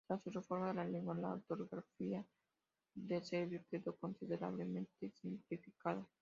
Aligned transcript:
Tras 0.07 0.23
su 0.23 0.31
reforma 0.31 0.69
de 0.69 0.73
la 0.73 0.83
lengua, 0.85 1.13
la 1.13 1.33
ortografía 1.35 2.25
del 2.95 3.23
serbio 3.23 3.63
quedó 3.69 3.95
considerablemente 3.97 5.11
simplificada. 5.21 6.07